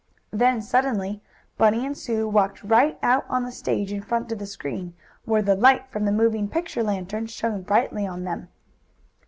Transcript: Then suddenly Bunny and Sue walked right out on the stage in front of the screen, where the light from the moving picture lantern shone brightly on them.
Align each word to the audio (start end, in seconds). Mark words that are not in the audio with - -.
Then 0.31 0.63
suddenly 0.63 1.21
Bunny 1.59 1.85
and 1.85 1.95
Sue 1.95 2.27
walked 2.27 2.63
right 2.63 2.97
out 3.03 3.23
on 3.29 3.43
the 3.43 3.51
stage 3.51 3.93
in 3.93 4.01
front 4.01 4.31
of 4.31 4.39
the 4.39 4.47
screen, 4.47 4.95
where 5.25 5.43
the 5.43 5.55
light 5.55 5.87
from 5.91 6.05
the 6.05 6.11
moving 6.11 6.47
picture 6.47 6.81
lantern 6.81 7.27
shone 7.27 7.61
brightly 7.61 8.07
on 8.07 8.23
them. 8.23 8.49